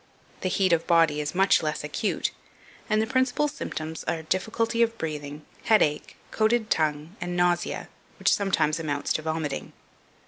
The 0.41 0.49
heat 0.49 0.73
of 0.73 0.87
body 0.87 1.21
is 1.21 1.35
much 1.35 1.61
less 1.61 1.83
acute, 1.83 2.31
and 2.89 2.99
the 2.99 3.05
principal 3.05 3.47
symptoms 3.47 4.03
are 4.05 4.23
difficulty 4.23 4.81
of 4.81 4.97
breathing, 4.97 5.45
headache, 5.65 6.15
coated 6.31 6.71
tongue, 6.71 7.15
and 7.21 7.37
nausea, 7.37 7.87
which 8.17 8.33
sometimes 8.33 8.79
amounts 8.79 9.13
to 9.13 9.21
vomiting. 9.21 9.73